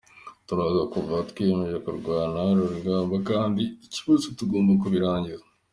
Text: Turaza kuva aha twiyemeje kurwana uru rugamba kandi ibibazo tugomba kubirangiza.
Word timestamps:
Turaza 0.47 0.83
kuva 0.93 1.11
aha 1.15 1.27
twiyemeje 1.29 1.77
kurwana 1.85 2.37
uru 2.51 2.63
rugamba 2.73 3.15
kandi 3.29 3.63
ibibazo 3.89 4.27
tugomba 4.37 4.71
kubirangiza. 4.81 5.45